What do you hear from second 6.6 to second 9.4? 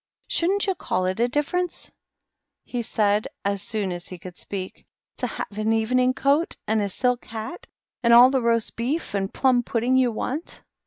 and a silk hat, and all the roast beef and